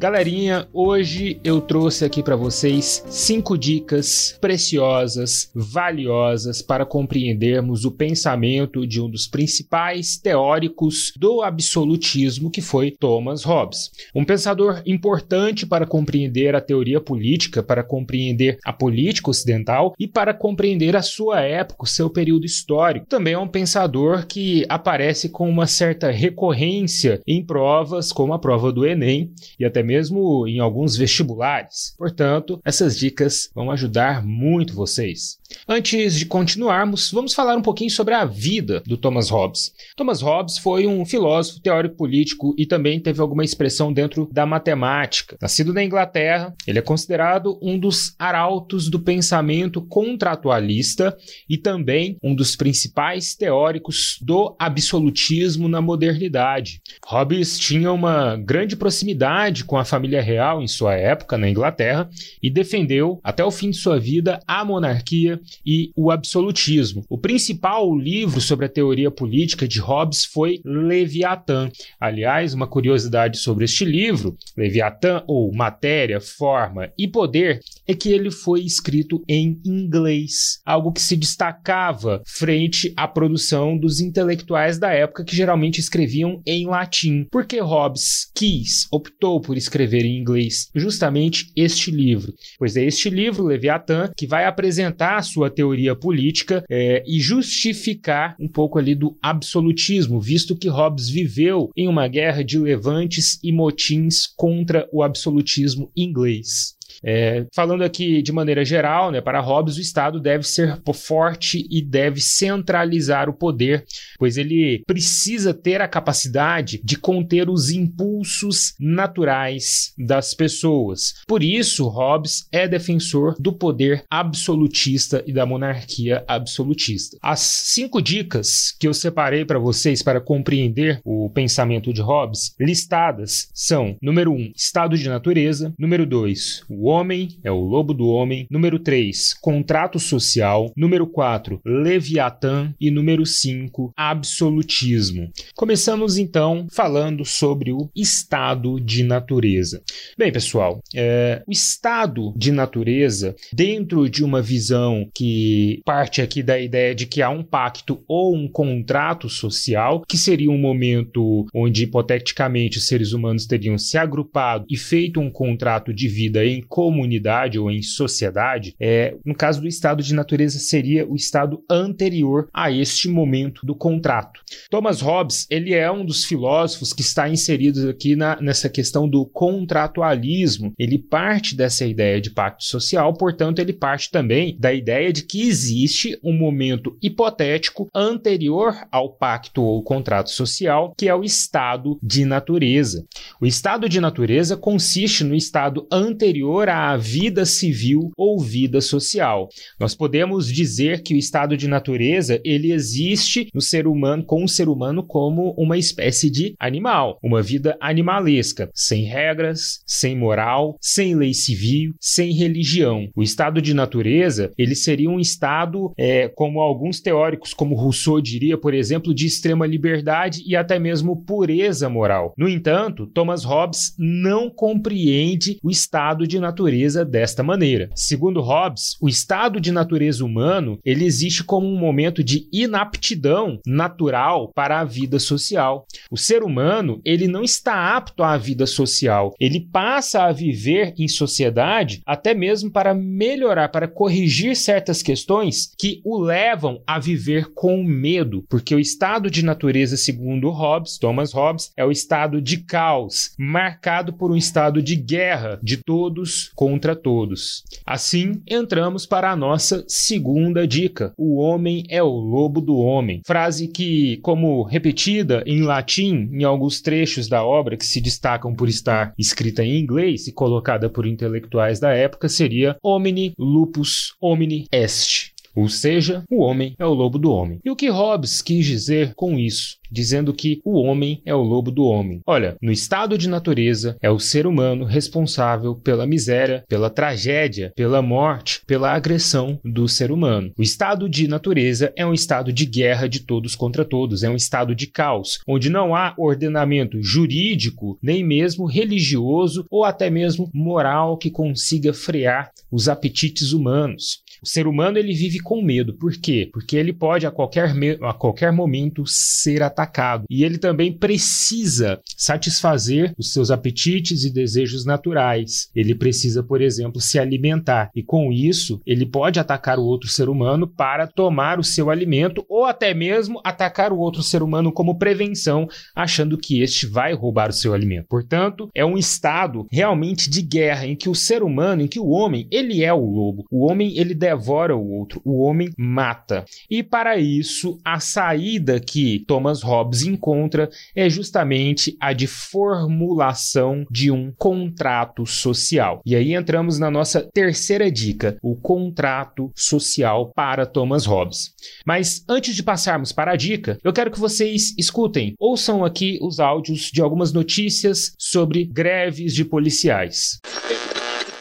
[0.08, 8.86] Galerinha, hoje eu trouxe aqui para vocês cinco dicas preciosas, valiosas para compreendermos o pensamento
[8.86, 13.90] de um dos principais teóricos do absolutismo, que foi Thomas Hobbes.
[14.14, 20.32] Um pensador importante para compreender a teoria política, para compreender a política ocidental e para
[20.32, 23.04] compreender a sua época, o seu período histórico.
[23.04, 28.72] Também é um pensador que aparece com uma certa recorrência em provas, como a prova
[28.72, 29.97] do Enem e até mesmo
[30.46, 31.94] em alguns vestibulares.
[31.98, 35.38] Portanto, essas dicas vão ajudar muito vocês.
[35.66, 39.72] Antes de continuarmos, vamos falar um pouquinho sobre a vida do Thomas Hobbes.
[39.96, 45.36] Thomas Hobbes foi um filósofo, teórico político e também teve alguma expressão dentro da matemática.
[45.40, 51.16] Nascido na Inglaterra, ele é considerado um dos arautos do pensamento contratualista
[51.48, 56.82] e também um dos principais teóricos do absolutismo na modernidade.
[57.06, 62.08] Hobbes tinha uma grande proximidade com a família real em sua época na Inglaterra
[62.42, 67.04] e defendeu até o fim de sua vida a monarquia e o absolutismo.
[67.08, 71.70] O principal livro sobre a teoria política de Hobbes foi Leviatã.
[71.98, 78.30] Aliás, uma curiosidade sobre este livro, Leviatã ou Matéria, Forma e Poder, é que ele
[78.30, 85.24] foi escrito em inglês, algo que se destacava frente à produção dos intelectuais da época
[85.24, 87.26] que geralmente escreviam em latim.
[87.30, 93.44] Porque Hobbes quis, optou por escrever em inglês justamente este livro, pois é este livro,
[93.44, 99.16] Leviatã, que vai apresentar a sua teoria política é, e justificar um pouco ali do
[99.22, 105.90] absolutismo, visto que Hobbes viveu em uma guerra de levantes e motins contra o absolutismo
[105.96, 106.77] inglês.
[107.04, 111.80] É, falando aqui de maneira geral, né, para Hobbes, o Estado deve ser forte e
[111.80, 113.84] deve centralizar o poder,
[114.18, 121.14] pois ele precisa ter a capacidade de conter os impulsos naturais das pessoas.
[121.26, 127.16] Por isso, Hobbes é defensor do poder absolutista e da monarquia absolutista.
[127.22, 133.48] As cinco dicas que eu separei para vocês para compreender o pensamento de Hobbes listadas
[133.54, 138.46] são: número um, estado de natureza, número dois, o homem é o lobo do homem.
[138.50, 140.72] Número 3, contrato social.
[140.76, 142.74] Número 4, Leviatã.
[142.80, 145.30] E número 5, absolutismo.
[145.54, 149.82] Começamos então falando sobre o estado de natureza.
[150.16, 156.58] Bem, pessoal, é, o estado de natureza, dentro de uma visão que parte aqui da
[156.58, 161.84] ideia de que há um pacto ou um contrato social, que seria um momento onde
[161.84, 167.58] hipoteticamente os seres humanos teriam se agrupado e feito um contrato de vida em comunidade
[167.58, 172.70] ou em sociedade, é, no caso do estado de natureza, seria o estado anterior a
[172.70, 174.40] este momento do contrato.
[174.70, 179.26] Thomas Hobbes, ele é um dos filósofos que está inserido aqui na, nessa questão do
[179.26, 180.72] contratualismo.
[180.78, 185.48] Ele parte dessa ideia de pacto social, portanto, ele parte também da ideia de que
[185.48, 192.24] existe um momento hipotético anterior ao pacto ou contrato social, que é o estado de
[192.24, 193.04] natureza.
[193.40, 199.48] O estado de natureza consiste no estado anterior a vida civil ou vida social.
[199.78, 204.48] Nós podemos dizer que o estado de natureza ele existe no ser humano com o
[204.48, 211.14] ser humano como uma espécie de animal, uma vida animalesca, sem regras, sem moral, sem
[211.14, 213.08] lei civil, sem religião.
[213.16, 218.58] O estado de natureza ele seria um estado, é, como alguns teóricos, como Rousseau diria,
[218.58, 222.34] por exemplo, de extrema liberdade e até mesmo pureza moral.
[222.36, 227.88] No entanto, Thomas Hobbes não compreende o estado de natureza natureza desta maneira.
[227.94, 234.50] Segundo Hobbes, o estado de natureza humano ele existe como um momento de inaptidão natural
[234.52, 235.86] para a vida social.
[236.10, 239.32] O ser humano ele não está apto à vida social.
[239.38, 246.00] Ele passa a viver em sociedade até mesmo para melhorar, para corrigir certas questões que
[246.04, 251.70] o levam a viver com medo, porque o estado de natureza, segundo Hobbes, Thomas Hobbes,
[251.76, 257.62] é o estado de caos, marcado por um estado de guerra de todos contra todos.
[257.86, 263.22] Assim, entramos para a nossa segunda dica: o homem é o lobo do homem.
[263.26, 268.68] Frase que, como repetida em latim em alguns trechos da obra que se destacam por
[268.68, 275.37] estar escrita em inglês e colocada por intelectuais da época, seria homini lupus homini est.
[275.58, 277.58] Ou seja, o homem é o lobo do homem.
[277.64, 279.78] E o que Hobbes quis dizer com isso?
[279.90, 282.20] dizendo que o homem é o lobo do homem.
[282.26, 288.02] Olha, no estado de natureza, é o ser humano responsável pela miséria, pela tragédia, pela
[288.02, 290.52] morte, pela agressão do ser humano.
[290.56, 294.36] O estado de natureza é um estado de guerra de todos contra todos, é um
[294.36, 301.16] estado de caos, onde não há ordenamento jurídico, nem mesmo religioso ou até mesmo moral
[301.16, 304.22] que consiga frear os apetites humanos.
[304.42, 305.94] O ser humano ele vive com medo.
[305.94, 306.48] Por quê?
[306.52, 310.24] Porque ele pode a qualquer, a qualquer momento ser atacado.
[310.30, 315.68] E ele também precisa satisfazer os seus apetites e desejos naturais.
[315.74, 317.90] Ele precisa, por exemplo, se alimentar.
[317.94, 322.44] E com isso, ele pode atacar o outro ser humano para tomar o seu alimento
[322.48, 327.50] ou até mesmo atacar o outro ser humano como prevenção, achando que este vai roubar
[327.50, 328.06] o seu alimento.
[328.08, 332.08] Portanto, é um estado realmente de guerra em que o ser humano, em que o
[332.08, 333.44] homem, ele é o lobo.
[333.50, 336.44] O homem ele deve devora o outro, o homem mata.
[336.70, 344.10] E para isso, a saída que Thomas Hobbes encontra é justamente a de formulação de
[344.10, 346.02] um contrato social.
[346.04, 351.54] E aí entramos na nossa terceira dica, o contrato social para Thomas Hobbes.
[351.86, 356.38] Mas antes de passarmos para a dica, eu quero que vocês escutem, ouçam aqui os
[356.38, 360.38] áudios de algumas notícias sobre greves de policiais.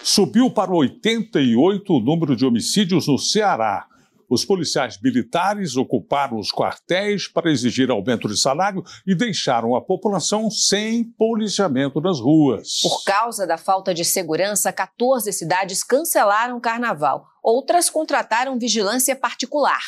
[0.10, 3.86] Subiu para 88 o número de homicídios no Ceará.
[4.30, 10.50] Os policiais militares ocuparam os quartéis para exigir aumento de salário e deixaram a população
[10.50, 12.80] sem policiamento nas ruas.
[12.84, 17.28] Por causa da falta de segurança, 14 cidades cancelaram o carnaval.
[17.44, 19.82] Outras contrataram vigilância particular.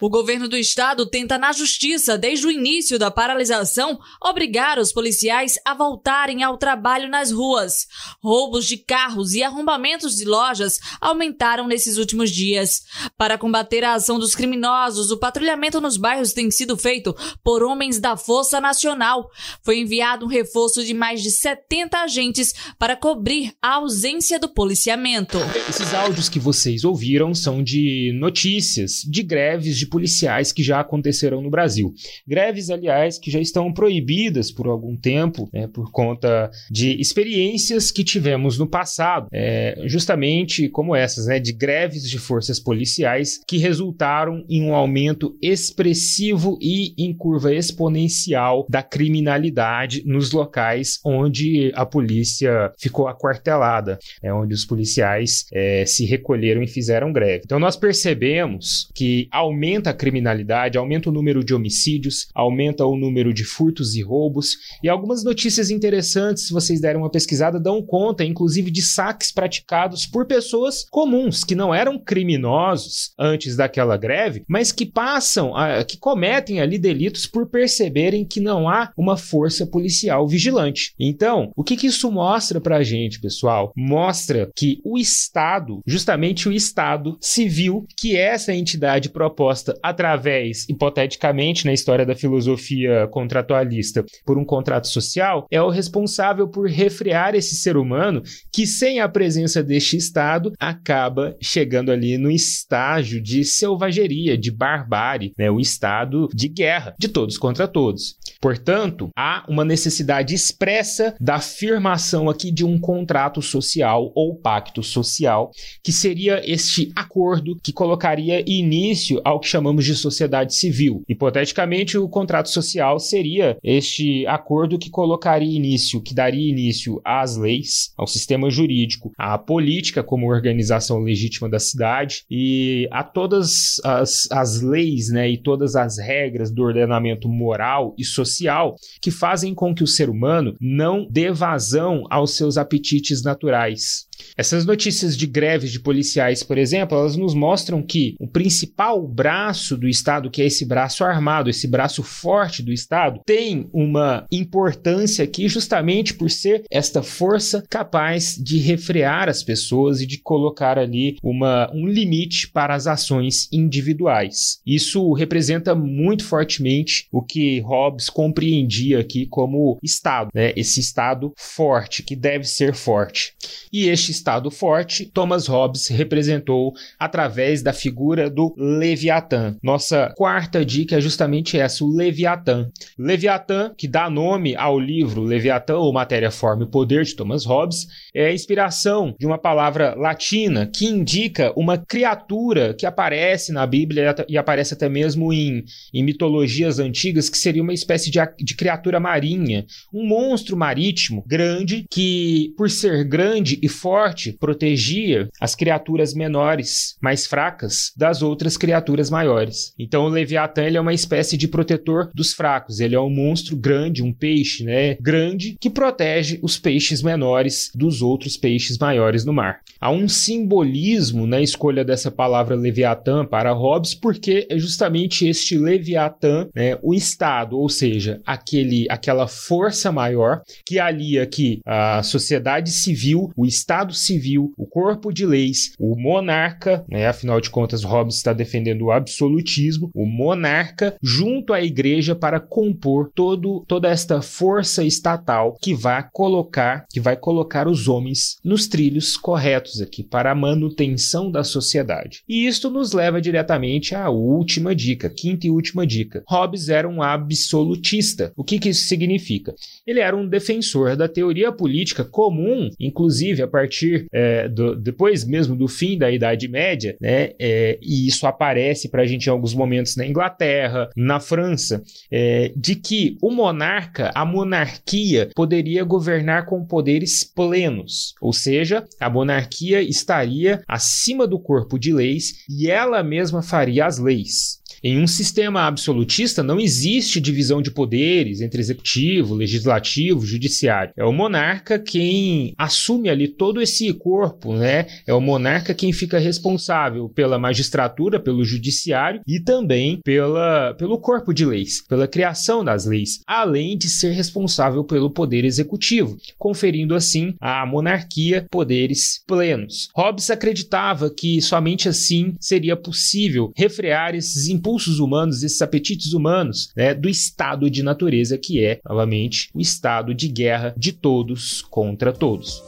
[0.00, 5.54] O governo do estado tenta, na justiça, desde o início da paralisação, obrigar os policiais
[5.64, 7.86] a voltarem ao trabalho nas ruas.
[8.22, 12.82] Roubos de carros e arrombamentos de lojas aumentaram nesses últimos dias.
[13.16, 17.12] Para combater a ação dos criminosos, o patrulhamento nos bairros tem sido feito
[17.42, 19.28] por homens da Força Nacional.
[19.64, 25.38] Foi enviado um reforço de mais de 70 agentes para cobrir a ausência do policiamento.
[25.68, 31.40] Esses áudios que vocês ouviram são de notícias de greves de policiais que já aconteceram
[31.40, 31.92] no Brasil.
[32.26, 38.04] Greves, aliás, que já estão proibidas por algum tempo, né, por conta de experiências que
[38.04, 44.44] tivemos no passado, é, justamente como essas, né, de greves de forças policiais que resultaram
[44.48, 52.72] em um aumento expressivo e em curva exponencial da criminalidade nos locais onde a polícia
[52.78, 57.42] ficou aquartelada, é, onde os policiais é, se recolheram e fizeram greve.
[57.44, 62.96] Então nós percebemos que aumenta aumenta a criminalidade, aumenta o número de homicídios, aumenta o
[62.96, 64.56] número de furtos e roubos.
[64.82, 70.06] E algumas notícias interessantes, se vocês derem uma pesquisada, dão conta, inclusive, de saques praticados
[70.06, 75.96] por pessoas comuns, que não eram criminosos antes daquela greve, mas que passam, a, que
[75.96, 80.92] cometem ali delitos por perceberem que não há uma força policial vigilante.
[80.98, 83.72] Então, o que, que isso mostra pra gente, pessoal?
[83.76, 91.64] Mostra que o Estado, justamente o Estado civil, que é essa entidade proposta através, hipoteticamente,
[91.64, 97.56] na história da filosofia contratualista, por um contrato social, é o responsável por refrear esse
[97.56, 98.22] ser humano
[98.52, 105.32] que, sem a presença deste Estado, acaba chegando ali no estágio de selvageria, de barbárie,
[105.38, 105.50] né?
[105.50, 108.16] o estado de guerra, de todos contra todos.
[108.40, 115.50] Portanto, há uma necessidade expressa da afirmação aqui de um contrato social ou pacto social,
[115.82, 121.02] que seria este acordo que colocaria início ao que chamamos de sociedade civil.
[121.08, 127.92] Hipoteticamente, o contrato social seria este acordo que colocaria início, que daria início às leis,
[127.96, 134.60] ao sistema jurídico, à política como organização legítima da cidade e a todas as, as
[134.62, 139.82] leis né, e todas as regras do ordenamento moral e social que fazem com que
[139.82, 144.07] o ser humano não dê vazão aos seus apetites naturais.
[144.36, 149.76] Essas notícias de greves de policiais, por exemplo, elas nos mostram que o principal braço
[149.76, 155.24] do Estado, que é esse braço armado, esse braço forte do Estado, tem uma importância
[155.24, 161.16] aqui justamente por ser esta força capaz de refrear as pessoas e de colocar ali
[161.22, 164.60] uma, um limite para as ações individuais.
[164.66, 170.52] Isso representa muito fortemente o que Hobbes compreendia aqui como Estado, né?
[170.56, 173.32] esse Estado forte, que deve ser forte.
[173.72, 179.56] E este Estado forte, Thomas Hobbes representou através da figura do Leviatã.
[179.62, 182.68] Nossa quarta dica é justamente essa, o Leviatã.
[182.98, 187.86] Leviatã, que dá nome ao livro Leviatã ou Matéria, Forma e Poder de Thomas Hobbes,
[188.14, 194.14] é a inspiração de uma palavra latina que indica uma criatura que aparece na Bíblia
[194.28, 199.00] e aparece até mesmo em, em mitologias antigas, que seria uma espécie de, de criatura
[199.00, 203.97] marinha, um monstro marítimo grande que, por ser grande e forte,
[204.38, 209.72] protegia as criaturas menores, mais fracas, das outras criaturas maiores.
[209.78, 212.80] Então o Leviatã ele é uma espécie de protetor dos fracos.
[212.80, 218.02] Ele é um monstro grande, um peixe, né, grande que protege os peixes menores dos
[218.02, 219.60] outros peixes maiores no mar.
[219.80, 226.48] Há um simbolismo na escolha dessa palavra Leviatã para Hobbes, porque é justamente este Leviatã,
[226.54, 233.30] né, o Estado, ou seja, aquele, aquela força maior que alia que a sociedade civil,
[233.36, 238.32] o Estado civil, o corpo de leis, o monarca, né, afinal de contas, Hobbes está
[238.32, 245.56] defendendo o absolutismo, o monarca, junto à igreja para compor todo, toda esta força estatal
[245.60, 251.30] que vai colocar, que vai colocar os homens nos trilhos corretos aqui para a manutenção
[251.30, 252.22] da sociedade.
[252.28, 256.22] E isto nos leva diretamente à última dica, quinta e última dica.
[256.28, 258.32] Hobbes era um absolutista.
[258.36, 259.54] O que, que isso significa?
[259.86, 263.77] Ele era um defensor da teoria política comum, inclusive a partir
[264.12, 267.30] é, do, depois mesmo do fim da Idade Média, né?
[267.38, 272.52] É, e isso aparece para a gente em alguns momentos na Inglaterra, na França, é,
[272.56, 279.80] de que o monarca, a monarquia, poderia governar com poderes plenos, ou seja, a monarquia
[279.80, 284.57] estaria acima do corpo de leis e ela mesma faria as leis.
[284.82, 290.92] Em um sistema absolutista não existe divisão de poderes entre executivo, legislativo, judiciário.
[290.96, 294.86] É o monarca quem assume ali todo esse corpo, né?
[295.06, 301.32] É o monarca quem fica responsável pela magistratura, pelo judiciário e também pela, pelo corpo
[301.32, 307.34] de leis, pela criação das leis, além de ser responsável pelo poder executivo, conferindo assim
[307.40, 309.88] à monarquia poderes plenos.
[309.94, 316.92] Hobbes acreditava que somente assim seria possível refrear esses impulsos humanos, esses apetites humanos, né,
[316.92, 322.62] do estado de natureza que é, novamente, o estado de guerra de todos contra todos.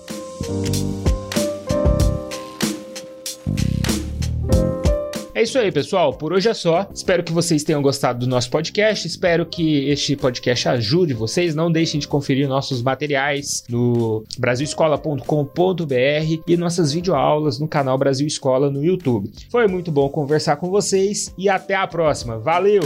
[5.40, 6.12] É isso aí, pessoal.
[6.12, 6.86] Por hoje é só.
[6.94, 9.06] Espero que vocês tenham gostado do nosso podcast.
[9.06, 11.54] Espero que este podcast ajude vocês.
[11.54, 18.70] Não deixem de conferir nossos materiais no brasilescola.com.br e nossas videoaulas no canal Brasil Escola
[18.70, 19.32] no YouTube.
[19.50, 22.38] Foi muito bom conversar com vocês e até a próxima.
[22.38, 22.82] Valeu!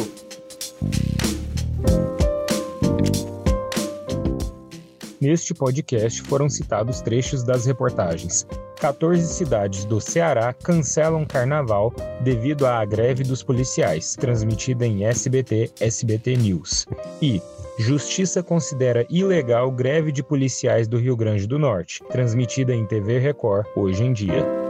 [5.24, 12.84] Neste podcast foram citados trechos das reportagens 14 cidades do Ceará cancelam carnaval devido à
[12.84, 16.86] greve dos policiais, transmitida em SBT, SBT News.
[17.22, 17.40] E
[17.78, 23.66] Justiça considera ilegal greve de policiais do Rio Grande do Norte, transmitida em TV Record
[23.74, 24.63] hoje em dia.